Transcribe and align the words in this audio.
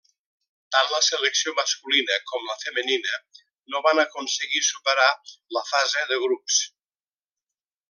Tant 0.75 0.87
la 0.93 1.01
selecció 1.07 1.51
masculina 1.59 2.17
com 2.31 2.47
la 2.51 2.55
femenina 2.63 3.19
no 3.75 3.83
van 3.89 4.01
aconseguir 4.05 4.63
superar 4.71 5.13
la 5.59 5.65
fase 5.69 6.05
de 6.15 6.19
grups. 6.27 6.59